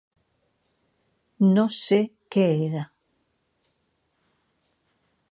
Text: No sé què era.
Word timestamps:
No 1.57 1.65
sé 1.75 1.99
què 2.35 2.45
era. 2.67 2.81